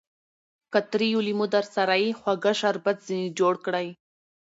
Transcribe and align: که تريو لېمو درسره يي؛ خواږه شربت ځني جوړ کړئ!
که 0.71 0.79
تريو 0.91 1.19
لېمو 1.27 1.45
درسره 1.55 1.93
يي؛ 2.03 2.09
خواږه 2.19 2.53
شربت 2.61 2.97
ځني 3.07 3.27
جوړ 3.39 3.53
کړئ! 3.65 3.87